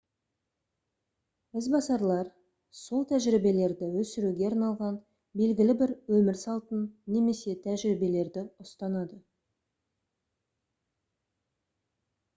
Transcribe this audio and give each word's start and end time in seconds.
ізбасарлар 1.59 2.29
сол 2.83 3.03
тәжірибелерді 3.11 3.89
өсіруге 4.03 4.47
арналған 4.49 4.97
белгілі 5.43 5.77
бір 5.83 5.93
өмір 6.21 6.41
салтын 6.45 6.83
немесе 7.17 7.55
тәжірибелерді 7.67 8.47
ұстанады 8.67 9.23